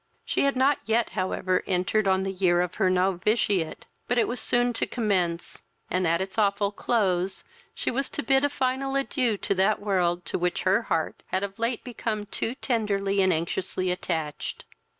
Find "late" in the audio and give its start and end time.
11.59-11.83